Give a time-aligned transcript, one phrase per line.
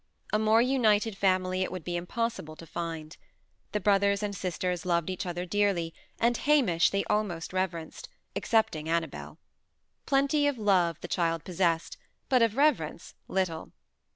[0.33, 3.17] A more united family it would be impossible to find.
[3.71, 9.37] The brothers and sisters loved each other dearly, and Hamish they almost reverenced excepting Annabel.
[10.07, 11.97] Plenty of love the child possessed;
[12.29, 13.73] but of reverence, little.